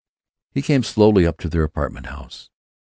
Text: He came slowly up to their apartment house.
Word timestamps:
He 0.49 0.63
came 0.63 0.81
slowly 0.81 1.27
up 1.27 1.37
to 1.41 1.47
their 1.47 1.61
apartment 1.61 2.07
house. 2.07 2.49